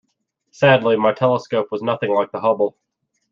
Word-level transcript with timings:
Sadly 0.49 0.95
my 0.95 1.13
telescope 1.13 1.67
was 1.69 1.83
nothing 1.83 2.09
like 2.11 2.31
the 2.31 2.39
Hubble. 2.39 2.75